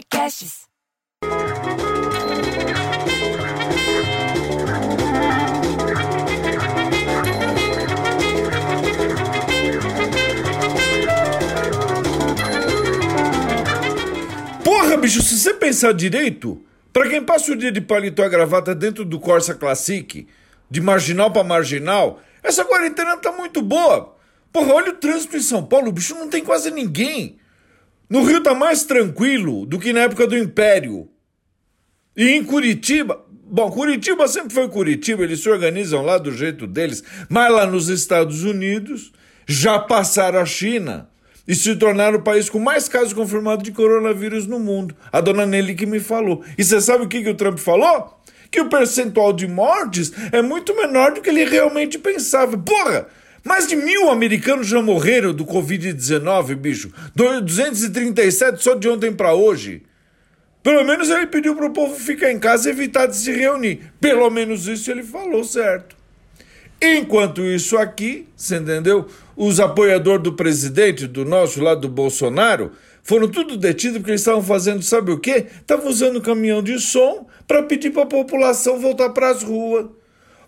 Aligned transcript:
Podcasts. 0.00 0.60
Porra, 14.64 14.96
bicho, 14.96 15.20
se 15.20 15.38
você 15.38 15.52
pensar 15.52 15.92
direito, 15.92 16.64
pra 16.92 17.08
quem 17.08 17.22
passa 17.22 17.52
o 17.52 17.56
dia 17.56 17.70
de 17.70 17.80
paletó 17.82 18.24
e 18.24 18.28
gravata 18.30 18.74
dentro 18.74 19.04
do 19.04 19.20
Corsa 19.20 19.54
Classic, 19.54 20.26
de 20.70 20.80
marginal 20.80 21.30
pra 21.30 21.44
marginal, 21.44 22.20
essa 22.42 22.64
quarentena 22.64 23.18
tá 23.18 23.30
muito 23.32 23.60
boa. 23.60 24.16
Porra, 24.50 24.72
olha 24.72 24.92
o 24.92 24.96
trânsito 24.96 25.36
em 25.36 25.40
São 25.40 25.62
Paulo, 25.62 25.92
bicho, 25.92 26.14
não 26.14 26.30
tem 26.30 26.42
quase 26.42 26.70
ninguém. 26.70 27.38
No 28.10 28.24
Rio 28.24 28.42
tá 28.42 28.52
mais 28.52 28.82
tranquilo 28.82 29.64
do 29.64 29.78
que 29.78 29.92
na 29.92 30.00
época 30.00 30.26
do 30.26 30.36
Império. 30.36 31.08
E 32.16 32.30
em 32.30 32.42
Curitiba, 32.42 33.24
bom, 33.30 33.70
Curitiba 33.70 34.26
sempre 34.26 34.52
foi 34.52 34.68
Curitiba, 34.68 35.22
eles 35.22 35.40
se 35.40 35.48
organizam 35.48 36.02
lá 36.02 36.18
do 36.18 36.32
jeito 36.32 36.66
deles, 36.66 37.04
mas 37.28 37.52
lá 37.52 37.64
nos 37.66 37.88
Estados 37.88 38.42
Unidos 38.42 39.12
já 39.46 39.78
passaram 39.78 40.40
a 40.40 40.44
China 40.44 41.08
e 41.46 41.54
se 41.54 41.76
tornaram 41.76 42.18
o 42.18 42.22
país 42.22 42.50
com 42.50 42.58
mais 42.58 42.88
casos 42.88 43.12
confirmados 43.12 43.62
de 43.62 43.70
coronavírus 43.70 44.44
no 44.44 44.58
mundo. 44.58 44.94
A 45.12 45.20
dona 45.20 45.46
Nelly 45.46 45.76
que 45.76 45.86
me 45.86 46.00
falou. 46.00 46.44
E 46.58 46.64
você 46.64 46.80
sabe 46.80 47.04
o 47.04 47.08
que, 47.08 47.22
que 47.22 47.30
o 47.30 47.36
Trump 47.36 47.58
falou? 47.58 48.20
Que 48.50 48.60
o 48.60 48.68
percentual 48.68 49.32
de 49.32 49.46
mortes 49.46 50.12
é 50.32 50.42
muito 50.42 50.74
menor 50.74 51.12
do 51.12 51.20
que 51.20 51.30
ele 51.30 51.44
realmente 51.44 51.96
pensava. 51.96 52.58
Porra! 52.58 53.06
Mais 53.44 53.66
de 53.66 53.76
mil 53.76 54.10
americanos 54.10 54.66
já 54.66 54.82
morreram 54.82 55.32
do 55.32 55.46
Covid-19, 55.46 56.54
bicho. 56.54 56.92
237 57.14 58.62
só 58.62 58.74
de 58.74 58.88
ontem 58.88 59.12
para 59.12 59.32
hoje. 59.32 59.82
Pelo 60.62 60.84
menos 60.84 61.08
ele 61.08 61.26
pediu 61.26 61.56
pro 61.56 61.72
povo 61.72 61.94
ficar 61.94 62.30
em 62.30 62.38
casa 62.38 62.68
e 62.68 62.72
evitar 62.72 63.06
de 63.06 63.16
se 63.16 63.32
reunir. 63.32 63.92
Pelo 63.98 64.28
menos 64.28 64.68
isso 64.68 64.90
ele 64.90 65.02
falou 65.02 65.42
certo. 65.42 65.96
Enquanto 66.82 67.42
isso 67.42 67.76
aqui, 67.76 68.26
você 68.36 68.56
entendeu? 68.56 69.06
Os 69.36 69.60
apoiadores 69.60 70.22
do 70.22 70.32
presidente, 70.32 71.06
do 71.06 71.24
nosso 71.24 71.62
lado 71.62 71.82
do 71.82 71.88
Bolsonaro, 71.88 72.72
foram 73.02 73.28
tudo 73.28 73.56
detidos 73.56 73.98
porque 73.98 74.12
eles 74.12 74.20
estavam 74.20 74.42
fazendo, 74.42 74.82
sabe 74.82 75.10
o 75.12 75.18
quê? 75.18 75.46
Estavam 75.60 75.88
usando 75.88 76.20
caminhão 76.20 76.62
de 76.62 76.78
som 76.78 77.26
para 77.46 77.62
pedir 77.62 77.90
para 77.90 78.02
a 78.02 78.06
população 78.06 78.78
voltar 78.78 79.10
para 79.10 79.30
as 79.30 79.42
ruas. 79.42 79.86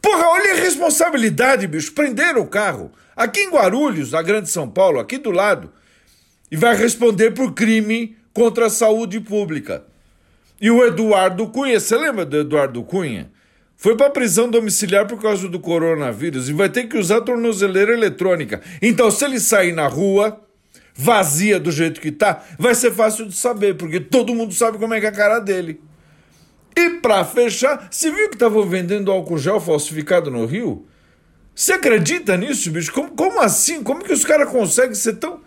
Porra, 0.00 0.28
olha 0.28 0.52
a 0.52 0.56
responsabilidade, 0.56 1.66
bicho. 1.66 1.92
Prenderam 1.92 2.42
o 2.42 2.46
carro. 2.46 2.90
Aqui 3.14 3.40
em 3.40 3.50
Guarulhos, 3.50 4.12
na 4.12 4.22
Grande 4.22 4.48
São 4.48 4.68
Paulo, 4.68 4.98
aqui 4.98 5.18
do 5.18 5.30
lado. 5.30 5.72
E 6.50 6.56
vai 6.56 6.74
responder 6.74 7.32
por 7.32 7.52
crime 7.52 8.16
contra 8.32 8.66
a 8.66 8.70
saúde 8.70 9.20
pública. 9.20 9.84
E 10.60 10.70
o 10.70 10.84
Eduardo 10.84 11.48
Cunha, 11.48 11.78
você 11.78 11.96
lembra 11.96 12.24
do 12.24 12.38
Eduardo 12.38 12.82
Cunha? 12.82 13.30
Foi 13.76 13.96
para 13.96 14.10
prisão 14.10 14.48
domiciliar 14.50 15.06
por 15.06 15.20
causa 15.20 15.48
do 15.48 15.58
coronavírus 15.58 16.50
e 16.50 16.52
vai 16.52 16.68
ter 16.68 16.86
que 16.86 16.98
usar 16.98 17.22
tornozeleira 17.22 17.94
eletrônica. 17.94 18.60
Então, 18.82 19.10
se 19.10 19.24
ele 19.24 19.40
sair 19.40 19.72
na 19.72 19.86
rua, 19.86 20.38
vazia 20.94 21.58
do 21.58 21.72
jeito 21.72 21.98
que 21.98 22.12
tá, 22.12 22.44
vai 22.58 22.74
ser 22.74 22.92
fácil 22.92 23.26
de 23.26 23.34
saber, 23.34 23.76
porque 23.76 23.98
todo 23.98 24.34
mundo 24.34 24.52
sabe 24.52 24.76
como 24.76 24.92
é 24.92 25.00
que 25.00 25.06
é 25.06 25.08
a 25.08 25.12
cara 25.12 25.38
dele. 25.38 25.80
E 26.76 26.90
para 27.00 27.24
fechar, 27.24 27.88
você 27.90 28.10
viu 28.10 28.28
que 28.28 28.36
estavam 28.36 28.66
vendendo 28.66 29.10
álcool 29.10 29.38
gel 29.38 29.60
falsificado 29.60 30.30
no 30.30 30.46
Rio? 30.46 30.86
Você 31.54 31.72
acredita 31.72 32.36
nisso, 32.36 32.70
bicho? 32.70 32.92
Como, 32.92 33.10
como 33.10 33.40
assim? 33.40 33.82
Como 33.82 34.02
que 34.02 34.12
os 34.12 34.24
caras 34.24 34.48
conseguem 34.48 34.94
ser 34.94 35.14
tão. 35.14 35.40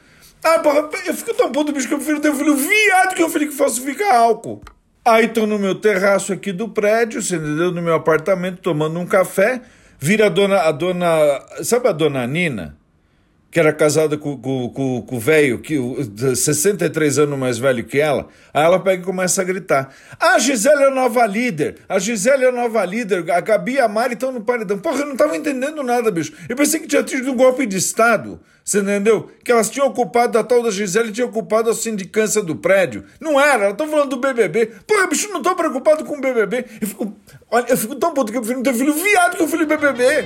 Ah, 0.44 0.59
porra, 0.59 0.89
eu 1.05 1.13
fico 1.13 1.33
tão 1.33 1.51
puto, 1.51 1.71
bicho, 1.71 1.88
que 1.88 1.94
eu 1.94 1.97
prefiro 1.97 2.19
ter 2.19 2.29
um 2.31 2.35
filho 2.35 2.55
viado 2.55 3.16
que 3.16 3.23
um 3.23 3.29
filho 3.29 3.47
que 3.47 3.55
falsifica 3.55 4.13
álcool. 4.13 4.61
Aí 5.05 5.27
tô 5.27 5.45
no 5.45 5.57
meu 5.57 5.75
terraço 5.75 6.31
aqui 6.31 6.51
do 6.51 6.69
prédio, 6.69 7.21
você 7.21 7.35
entendeu? 7.35 7.71
No 7.71 7.81
meu 7.81 7.94
apartamento, 7.94 8.61
tomando 8.61 8.99
um 8.99 9.05
café. 9.05 9.62
Vira 10.00 10.28
a 10.28 10.29
dona. 10.29 10.59
A 10.62 10.72
dona 10.72 11.07
sabe 11.63 11.88
a 11.88 11.91
dona 11.91 12.28
Nina? 12.28 12.78
Que 13.53 13.59
era 13.59 13.72
casada 13.72 14.18
com 14.18 14.31
o 14.34 14.38
com, 14.40 14.69
com, 14.69 15.02
com 15.03 15.19
velho, 15.19 15.59
que 15.59 15.78
63 16.36 17.19
anos 17.19 17.38
mais 17.38 17.59
velho 17.59 17.84
que 17.84 18.00
ela, 18.00 18.28
aí 18.52 18.66
ela 18.66 18.80
pega 18.80 19.03
e 19.03 19.06
começa 19.06 19.44
a 19.44 19.46
gritar: 19.46 19.94
Ah, 20.19 20.34
a 20.34 20.40
Gisele 20.40 20.81
é 20.81 20.88
a 20.88 20.90
nova 20.90 21.24
líder, 21.28 21.75
a 21.88 22.00
Gisele 22.00 22.46
é 22.46 22.50
a 22.50 22.52
nova 22.52 22.84
líder, 22.84 23.30
a 23.31 23.40
Gabi 23.40 23.74
e 23.74 23.80
a 23.80 23.88
Mari 23.88 24.16
estão 24.16 24.31
no 24.31 24.42
paredão. 24.42 24.80
Porra, 24.80 25.02
eu 25.02 25.06
não 25.06 25.16
tava 25.16 25.38
entendendo 25.38 25.84
nada, 25.84 26.09
bicho. 26.09 26.34
Eu 26.50 26.56
pensei 26.56 26.80
que 26.80 26.88
tinha 26.88 27.03
tido 27.03 27.31
um 27.31 27.36
golpe 27.36 27.68
de 27.68 27.78
Estado, 27.78 28.40
você 28.66 28.80
entendeu? 28.80 29.30
Que 29.46 29.52
elas 29.52 29.69
tinham 29.69 29.86
ocupado, 29.86 30.40
a 30.40 30.44
tal 30.44 30.63
da 30.63 30.72
Gisele 30.72 31.12
tinha 31.12 31.28
ocupado 31.28 31.69
a 31.69 31.75
sindicância 31.75 32.42
do 32.42 32.56
prédio. 32.56 33.03
Não 33.22 33.40
era, 33.40 33.66
elas 33.66 33.74
estão 33.74 33.88
falando 33.88 34.09
do 34.09 34.18
BBB. 34.18 34.66
Porra, 34.88 35.06
bicho, 35.06 35.31
não 35.31 35.44
tô 35.44 35.56
preocupado 35.56 36.03
com 36.06 36.18
o 36.18 36.22
BBB. 36.22 36.66
Eu 36.81 36.88
fico, 36.88 37.16
olha, 37.52 37.66
eu 37.69 37.78
fico 37.78 37.96
tão 37.97 38.16
puto 38.16 38.31
que 38.31 38.38
eu 38.40 38.42
prefiro 38.42 38.63
não 38.63 38.63
ter 38.63 38.74
filho 38.74 38.96
viado 38.96 39.38
que 39.38 39.44
o 39.44 39.47
filho 39.47 39.68
BBB. 39.68 40.25